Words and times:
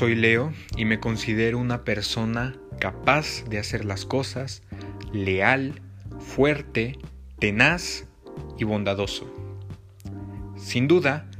Soy 0.00 0.14
Leo 0.14 0.54
y 0.78 0.86
me 0.86 0.98
considero 0.98 1.58
una 1.58 1.84
persona 1.84 2.56
capaz 2.78 3.44
de 3.50 3.58
hacer 3.58 3.84
las 3.84 4.06
cosas, 4.06 4.62
leal, 5.12 5.82
fuerte, 6.18 6.98
tenaz 7.38 8.06
y 8.56 8.64
bondadoso. 8.64 9.30
Sin 10.56 10.88
duda, 10.88 11.30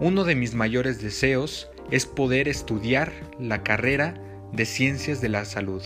uno 0.00 0.24
de 0.24 0.34
mis 0.34 0.54
mayores 0.54 1.00
deseos 1.00 1.70
es 1.92 2.06
poder 2.06 2.48
estudiar 2.48 3.12
la 3.38 3.62
carrera 3.62 4.20
de 4.52 4.66
ciencias 4.66 5.20
de 5.20 5.28
la 5.28 5.44
salud, 5.44 5.84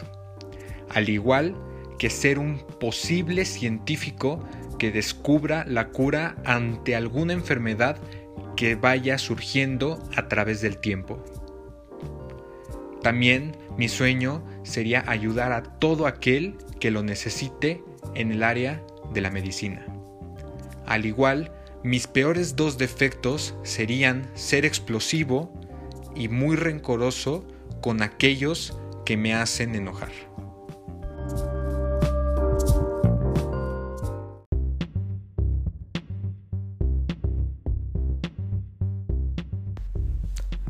al 0.88 1.10
igual 1.10 1.54
que 1.98 2.08
ser 2.08 2.38
un 2.38 2.66
posible 2.80 3.44
científico 3.44 4.42
que 4.78 4.90
descubra 4.90 5.66
la 5.66 5.88
cura 5.88 6.36
ante 6.46 6.96
alguna 6.96 7.34
enfermedad 7.34 7.98
que 8.56 8.74
vaya 8.74 9.18
surgiendo 9.18 10.02
a 10.16 10.28
través 10.28 10.62
del 10.62 10.78
tiempo. 10.78 11.22
También 13.02 13.56
mi 13.76 13.88
sueño 13.88 14.44
sería 14.62 15.04
ayudar 15.06 15.52
a 15.52 15.62
todo 15.62 16.06
aquel 16.06 16.56
que 16.78 16.90
lo 16.90 17.02
necesite 17.02 17.82
en 18.14 18.32
el 18.32 18.42
área 18.42 18.82
de 19.12 19.20
la 19.20 19.30
medicina. 19.30 19.84
Al 20.86 21.06
igual, 21.06 21.52
mis 21.82 22.06
peores 22.06 22.54
dos 22.54 22.78
defectos 22.78 23.54
serían 23.64 24.30
ser 24.34 24.64
explosivo 24.64 25.52
y 26.14 26.28
muy 26.28 26.56
rencoroso 26.56 27.44
con 27.80 28.02
aquellos 28.02 28.78
que 29.04 29.16
me 29.16 29.34
hacen 29.34 29.74
enojar. 29.74 30.12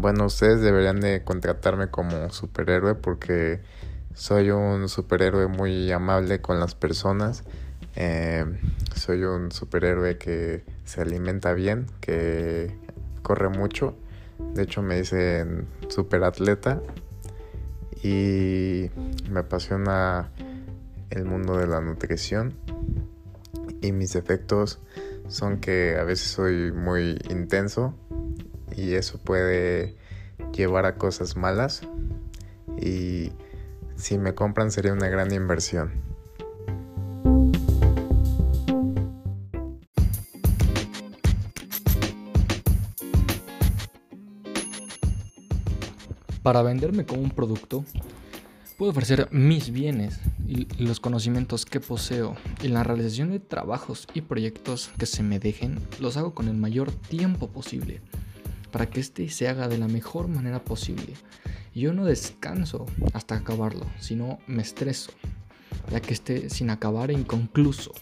Bueno, 0.02 0.26
ustedes 0.26 0.60
deberían 0.60 0.98
de 0.98 1.22
contratarme 1.22 1.86
como 1.86 2.28
superhéroe 2.30 2.96
porque 2.96 3.60
soy 4.14 4.50
un 4.50 4.88
superhéroe 4.88 5.46
muy 5.46 5.92
amable 5.92 6.40
con 6.40 6.58
las 6.58 6.74
personas. 6.74 7.44
Eh, 7.94 8.44
soy 8.96 9.22
un 9.22 9.52
superhéroe 9.52 10.18
que 10.18 10.64
se 10.84 11.02
alimenta 11.02 11.52
bien, 11.52 11.86
que 12.00 12.76
corre 13.22 13.48
mucho. 13.48 13.94
De 14.54 14.64
hecho 14.64 14.82
me 14.82 14.96
dicen 14.96 15.68
superatleta 15.86 16.82
y 18.02 18.90
me 19.30 19.38
apasiona 19.38 20.32
el 21.10 21.26
mundo 21.26 21.56
de 21.58 21.68
la 21.68 21.80
nutrición. 21.80 22.54
Y 23.80 23.92
mis 23.92 24.14
defectos 24.14 24.80
son 25.28 25.60
que 25.60 25.96
a 25.96 26.02
veces 26.02 26.26
soy 26.26 26.72
muy 26.72 27.20
intenso 27.30 27.94
y 28.76 28.94
eso 28.94 29.18
puede 29.18 29.96
llevar 30.54 30.86
a 30.86 30.96
cosas 30.96 31.36
malas. 31.36 31.82
Y 32.80 33.32
si 33.96 34.18
me 34.18 34.34
compran 34.34 34.70
sería 34.70 34.92
una 34.92 35.08
gran 35.08 35.32
inversión. 35.32 35.92
Para 46.42 46.62
venderme 46.62 47.06
como 47.06 47.22
un 47.22 47.30
producto, 47.30 47.84
puedo 48.76 48.90
ofrecer 48.90 49.28
mis 49.30 49.70
bienes 49.70 50.18
y 50.48 50.66
los 50.82 50.98
conocimientos 50.98 51.64
que 51.64 51.78
poseo. 51.78 52.34
Y 52.62 52.68
la 52.68 52.82
realización 52.82 53.30
de 53.30 53.38
trabajos 53.38 54.08
y 54.12 54.22
proyectos 54.22 54.90
que 54.98 55.06
se 55.06 55.22
me 55.22 55.38
dejen 55.38 55.78
los 56.00 56.16
hago 56.16 56.34
con 56.34 56.48
el 56.48 56.56
mayor 56.56 56.90
tiempo 56.90 57.46
posible 57.46 58.00
para 58.72 58.90
que 58.90 58.98
éste 58.98 59.28
se 59.28 59.46
haga 59.46 59.68
de 59.68 59.78
la 59.78 59.86
mejor 59.86 60.26
manera 60.26 60.64
posible. 60.64 61.14
Yo 61.74 61.92
no 61.92 62.04
descanso 62.04 62.86
hasta 63.12 63.36
acabarlo, 63.36 63.86
sino 64.00 64.40
me 64.48 64.62
estreso, 64.62 65.12
ya 65.90 66.00
que 66.00 66.14
esté 66.14 66.50
sin 66.50 66.70
acabar 66.70 67.10
e 67.10 67.14
inconcluso. 67.14 67.92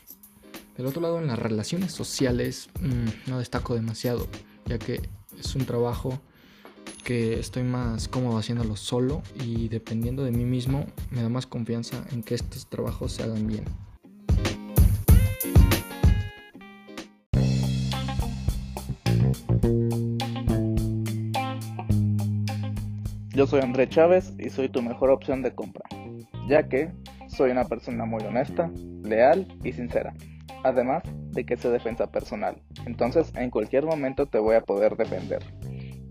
Del 0.76 0.86
otro 0.86 1.02
lado, 1.02 1.18
en 1.18 1.26
las 1.26 1.38
relaciones 1.38 1.92
sociales 1.92 2.70
mm, 2.80 3.30
no 3.30 3.38
destaco 3.38 3.74
demasiado, 3.74 4.26
ya 4.64 4.78
que 4.78 5.02
es 5.38 5.54
un 5.54 5.66
trabajo 5.66 6.20
que 7.04 7.38
estoy 7.38 7.64
más 7.64 8.08
cómodo 8.08 8.38
haciéndolo 8.38 8.76
solo 8.76 9.22
y 9.44 9.68
dependiendo 9.68 10.24
de 10.24 10.30
mí 10.30 10.44
mismo 10.44 10.86
me 11.10 11.22
da 11.22 11.28
más 11.28 11.46
confianza 11.46 12.04
en 12.12 12.22
que 12.22 12.34
estos 12.34 12.66
trabajos 12.68 13.12
se 13.12 13.22
hagan 13.22 13.46
bien. 13.46 13.64
Yo 23.40 23.46
soy 23.46 23.62
André 23.62 23.88
Chávez 23.88 24.34
y 24.38 24.50
soy 24.50 24.68
tu 24.68 24.82
mejor 24.82 25.08
opción 25.08 25.40
de 25.40 25.54
compra, 25.54 25.86
ya 26.46 26.68
que 26.68 26.92
soy 27.26 27.50
una 27.50 27.64
persona 27.64 28.04
muy 28.04 28.22
honesta, 28.22 28.70
leal 29.02 29.48
y 29.64 29.72
sincera, 29.72 30.12
además 30.62 31.04
de 31.30 31.46
que 31.46 31.56
sé 31.56 31.70
defensa 31.70 32.10
personal, 32.10 32.60
entonces 32.84 33.32
en 33.36 33.48
cualquier 33.48 33.86
momento 33.86 34.26
te 34.26 34.38
voy 34.38 34.56
a 34.56 34.60
poder 34.60 34.94
defender. 34.98 35.42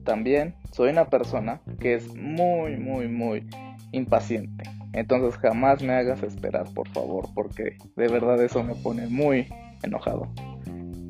También 0.05 0.55
soy 0.71 0.89
una 0.89 1.07
persona 1.11 1.61
que 1.79 1.93
es 1.93 2.15
muy, 2.15 2.77
muy, 2.77 3.07
muy 3.07 3.47
impaciente, 3.91 4.63
entonces 4.93 5.39
jamás 5.39 5.83
me 5.83 5.93
hagas 5.93 6.23
esperar, 6.23 6.65
por 6.73 6.89
favor, 6.89 7.27
porque 7.35 7.77
de 7.95 8.07
verdad 8.07 8.43
eso 8.43 8.63
me 8.63 8.73
pone 8.73 9.05
muy 9.05 9.47
enojado. 9.83 10.33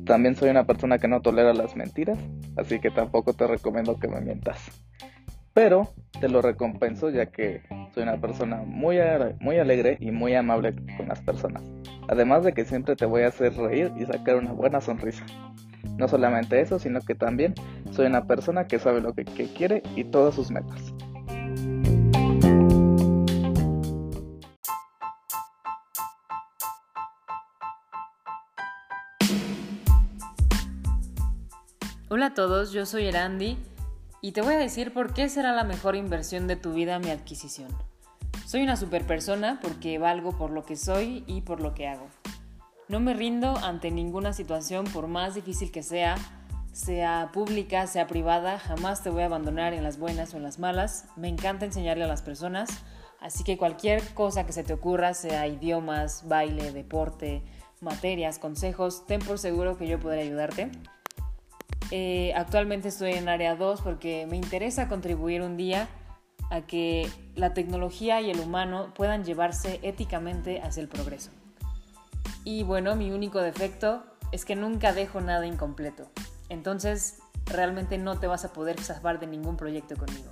También 0.04 0.36
soy 0.36 0.50
una 0.50 0.66
persona 0.66 0.98
que 0.98 1.08
no 1.08 1.22
tolera 1.22 1.54
las 1.54 1.76
mentiras, 1.76 2.18
así 2.58 2.78
que 2.78 2.90
tampoco 2.90 3.32
te 3.32 3.46
recomiendo 3.46 3.98
que 3.98 4.08
me 4.08 4.20
mientas 4.20 4.70
pero 5.52 5.92
te 6.20 6.28
lo 6.28 6.42
recompenso 6.42 7.10
ya 7.10 7.26
que 7.26 7.62
soy 7.92 8.04
una 8.04 8.20
persona 8.20 8.62
muy, 8.64 8.98
muy 9.40 9.58
alegre 9.58 9.96
y 10.00 10.10
muy 10.10 10.34
amable 10.34 10.74
con 10.96 11.08
las 11.08 11.20
personas. 11.20 11.62
Además 12.08 12.44
de 12.44 12.52
que 12.52 12.64
siempre 12.64 12.96
te 12.96 13.06
voy 13.06 13.22
a 13.22 13.28
hacer 13.28 13.54
reír 13.54 13.92
y 13.98 14.06
sacar 14.06 14.36
una 14.36 14.52
buena 14.52 14.80
sonrisa. 14.80 15.24
No 15.96 16.08
solamente 16.08 16.60
eso, 16.60 16.78
sino 16.78 17.00
que 17.00 17.14
también 17.14 17.54
soy 17.90 18.06
una 18.06 18.26
persona 18.26 18.66
que 18.66 18.78
sabe 18.78 19.00
lo 19.00 19.12
que, 19.12 19.24
que 19.24 19.52
quiere 19.52 19.82
y 19.96 20.04
todas 20.04 20.34
sus 20.34 20.50
metas. 20.50 20.94
Hola 32.08 32.26
a 32.26 32.34
todos, 32.34 32.72
yo 32.72 32.86
soy 32.86 33.06
Erandi 33.06 33.56
y 34.20 34.32
te 34.32 34.42
voy 34.42 34.54
a 34.54 34.58
decir 34.58 34.92
por 34.92 35.14
qué 35.14 35.28
será 35.28 35.52
la 35.52 35.64
mejor 35.64 35.96
inversión 35.96 36.46
de 36.46 36.56
tu 36.56 36.72
vida 36.72 36.98
mi 36.98 37.10
adquisición. 37.10 37.68
Soy 38.46 38.62
una 38.62 38.76
super 38.76 39.06
persona 39.06 39.60
porque 39.62 39.98
valgo 39.98 40.36
por 40.36 40.50
lo 40.50 40.64
que 40.64 40.76
soy 40.76 41.24
y 41.26 41.42
por 41.42 41.60
lo 41.60 41.74
que 41.74 41.88
hago. 41.88 42.06
No 42.88 43.00
me 43.00 43.14
rindo 43.14 43.56
ante 43.58 43.90
ninguna 43.90 44.32
situación 44.32 44.84
por 44.86 45.06
más 45.06 45.34
difícil 45.34 45.70
que 45.70 45.82
sea, 45.82 46.16
sea 46.72 47.30
pública, 47.32 47.86
sea 47.86 48.06
privada, 48.06 48.58
jamás 48.58 49.02
te 49.02 49.10
voy 49.10 49.22
a 49.22 49.26
abandonar 49.26 49.72
en 49.72 49.84
las 49.84 49.98
buenas 49.98 50.34
o 50.34 50.36
en 50.36 50.42
las 50.42 50.58
malas. 50.58 51.06
Me 51.16 51.28
encanta 51.28 51.64
enseñarle 51.64 52.04
a 52.04 52.08
las 52.08 52.22
personas, 52.22 52.68
así 53.20 53.44
que 53.44 53.56
cualquier 53.56 54.02
cosa 54.14 54.44
que 54.44 54.52
se 54.52 54.64
te 54.64 54.72
ocurra, 54.72 55.14
sea 55.14 55.46
idiomas, 55.46 56.26
baile, 56.26 56.72
deporte, 56.72 57.42
materias, 57.80 58.38
consejos, 58.38 59.06
ten 59.06 59.20
por 59.20 59.38
seguro 59.38 59.78
que 59.78 59.86
yo 59.86 60.00
podré 60.00 60.22
ayudarte. 60.22 60.70
Eh, 61.90 62.32
actualmente 62.36 62.88
estoy 62.88 63.12
en 63.12 63.28
área 63.28 63.56
2 63.56 63.80
porque 63.80 64.26
me 64.26 64.36
interesa 64.36 64.88
contribuir 64.88 65.42
un 65.42 65.56
día 65.56 65.88
a 66.50 66.62
que 66.62 67.08
la 67.34 67.54
tecnología 67.54 68.20
y 68.20 68.30
el 68.30 68.40
humano 68.40 68.92
puedan 68.94 69.24
llevarse 69.24 69.80
éticamente 69.82 70.60
hacia 70.60 70.80
el 70.80 70.88
progreso. 70.88 71.30
Y 72.44 72.62
bueno, 72.62 72.96
mi 72.96 73.10
único 73.10 73.40
defecto 73.40 74.04
es 74.32 74.44
que 74.44 74.56
nunca 74.56 74.92
dejo 74.92 75.20
nada 75.20 75.46
incompleto. 75.46 76.08
Entonces, 76.48 77.18
realmente 77.46 77.98
no 77.98 78.18
te 78.18 78.26
vas 78.26 78.44
a 78.44 78.52
poder 78.52 78.80
zafar 78.80 79.20
de 79.20 79.26
ningún 79.26 79.56
proyecto 79.56 79.96
conmigo. 79.96 80.30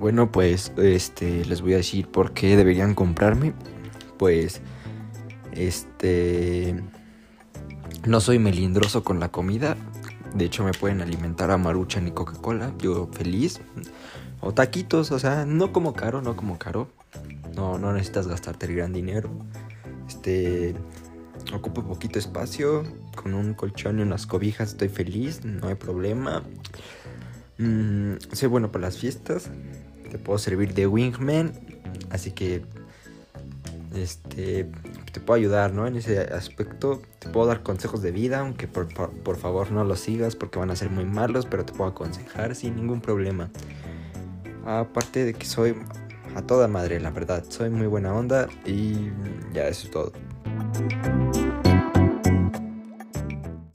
Bueno, 0.00 0.32
pues 0.32 0.72
este 0.78 1.44
les 1.44 1.60
voy 1.60 1.74
a 1.74 1.76
decir 1.76 2.08
por 2.08 2.32
qué 2.32 2.56
deberían 2.56 2.94
comprarme. 2.94 3.52
Pues 4.18 4.62
este 5.52 6.82
no 8.06 8.20
soy 8.20 8.38
melindroso 8.38 9.04
con 9.04 9.20
la 9.20 9.28
comida. 9.28 9.76
De 10.34 10.46
hecho, 10.46 10.64
me 10.64 10.72
pueden 10.72 11.02
alimentar 11.02 11.50
a 11.50 11.58
maruchan 11.58 12.08
y 12.08 12.12
Coca-Cola. 12.12 12.72
Yo 12.78 13.10
feliz. 13.12 13.60
O 14.40 14.54
taquitos, 14.54 15.10
o 15.12 15.18
sea, 15.18 15.44
no 15.44 15.70
como 15.70 15.92
caro, 15.92 16.22
no 16.22 16.34
como 16.34 16.58
caro. 16.58 16.88
No, 17.54 17.78
no 17.78 17.92
necesitas 17.92 18.26
gastarte 18.26 18.66
el 18.66 18.76
gran 18.76 18.94
dinero. 18.94 19.30
Este. 20.08 20.74
Ocupo 21.52 21.82
poquito 21.82 22.18
espacio. 22.18 22.84
Con 23.16 23.34
un 23.34 23.52
colchón 23.52 23.98
y 23.98 24.02
unas 24.02 24.26
cobijas 24.26 24.70
estoy 24.70 24.88
feliz. 24.88 25.44
No 25.44 25.68
hay 25.68 25.74
problema. 25.74 26.42
Mm, 27.58 28.14
soy 28.32 28.48
bueno 28.48 28.72
para 28.72 28.86
las 28.86 28.96
fiestas. 28.96 29.50
Te 30.10 30.18
puedo 30.18 30.38
servir 30.38 30.74
de 30.74 30.86
wingman. 30.86 31.52
Así 32.10 32.32
que. 32.32 32.62
Este. 33.94 34.70
te 35.12 35.20
puedo 35.20 35.38
ayudar, 35.38 35.72
¿no? 35.72 35.86
En 35.86 35.96
ese 35.96 36.20
aspecto 36.20 37.02
te 37.18 37.28
puedo 37.28 37.46
dar 37.46 37.62
consejos 37.62 38.02
de 38.02 38.12
vida, 38.12 38.40
aunque 38.40 38.68
por, 38.68 38.92
por, 38.92 39.10
por 39.10 39.36
favor 39.36 39.72
no 39.72 39.82
los 39.84 40.00
sigas 40.00 40.36
porque 40.36 40.58
van 40.58 40.70
a 40.70 40.76
ser 40.76 40.90
muy 40.90 41.04
malos, 41.04 41.46
pero 41.46 41.64
te 41.64 41.72
puedo 41.72 41.90
aconsejar 41.90 42.54
sin 42.54 42.76
ningún 42.76 43.00
problema. 43.00 43.50
Aparte 44.64 45.24
de 45.24 45.34
que 45.34 45.46
soy 45.46 45.74
a 46.36 46.42
toda 46.42 46.68
madre, 46.68 47.00
la 47.00 47.10
verdad, 47.10 47.44
soy 47.48 47.70
muy 47.70 47.86
buena 47.86 48.14
onda 48.14 48.48
y 48.64 49.10
ya 49.52 49.66
eso 49.68 49.86
es 49.86 49.90
todo. 49.90 50.12